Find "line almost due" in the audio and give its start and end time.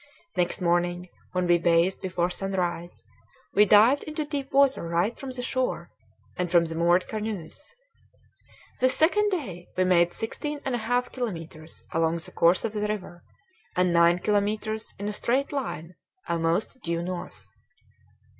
15.51-17.03